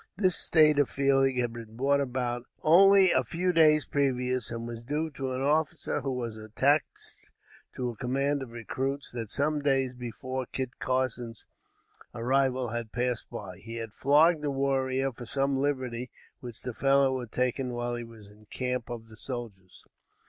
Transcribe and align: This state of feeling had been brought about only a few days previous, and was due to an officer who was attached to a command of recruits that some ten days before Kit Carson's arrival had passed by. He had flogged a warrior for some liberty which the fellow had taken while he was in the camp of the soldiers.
This 0.17 0.35
state 0.35 0.79
of 0.79 0.89
feeling 0.89 1.37
had 1.37 1.53
been 1.53 1.75
brought 1.77 2.01
about 2.01 2.41
only 2.63 3.11
a 3.11 3.21
few 3.21 3.53
days 3.53 3.85
previous, 3.85 4.49
and 4.49 4.65
was 4.65 4.81
due 4.81 5.11
to 5.11 5.33
an 5.33 5.41
officer 5.41 6.01
who 6.01 6.13
was 6.13 6.35
attached 6.37 7.29
to 7.75 7.91
a 7.91 7.95
command 7.95 8.41
of 8.41 8.49
recruits 8.49 9.11
that 9.11 9.29
some 9.29 9.61
ten 9.61 9.73
days 9.73 9.93
before 9.93 10.47
Kit 10.51 10.79
Carson's 10.79 11.45
arrival 12.15 12.69
had 12.69 12.91
passed 12.91 13.29
by. 13.29 13.57
He 13.57 13.75
had 13.75 13.93
flogged 13.93 14.43
a 14.43 14.49
warrior 14.49 15.11
for 15.11 15.27
some 15.27 15.59
liberty 15.59 16.09
which 16.39 16.63
the 16.63 16.73
fellow 16.73 17.19
had 17.19 17.31
taken 17.31 17.75
while 17.75 17.93
he 17.93 18.03
was 18.03 18.25
in 18.25 18.39
the 18.39 18.45
camp 18.47 18.89
of 18.89 19.07
the 19.07 19.15
soldiers. 19.17 19.83